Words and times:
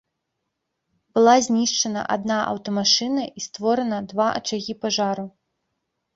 Была 1.17 1.35
знішчана 1.47 2.01
адна 2.15 2.39
аўтамашына 2.53 3.23
і 3.41 3.47
створана 3.49 4.01
два 4.11 4.27
ачагі 4.41 4.73
пажару. 4.87 5.29